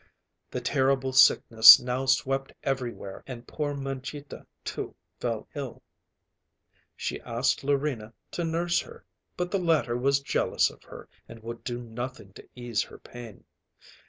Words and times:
The 0.49 0.61
terrible 0.61 1.13
sickness 1.13 1.79
now 1.79 2.07
swept 2.07 2.53
everywhere 2.63 3.23
and 3.27 3.47
poor 3.47 3.75
Mangita, 3.75 4.47
too, 4.63 4.95
fell 5.19 5.47
ill. 5.53 5.83
She 6.95 7.21
asked 7.21 7.61
Larina 7.61 8.11
to 8.31 8.43
nurse 8.43 8.79
her, 8.79 9.05
but 9.37 9.51
the 9.51 9.59
latter 9.59 9.95
was 9.95 10.19
jealous 10.19 10.71
of 10.71 10.81
her 10.85 11.07
and 11.29 11.43
would 11.43 11.63
do 11.63 11.83
nothing 11.83 12.33
to 12.33 12.49
ease 12.55 12.81
her 12.81 12.97
pain. 12.97 13.45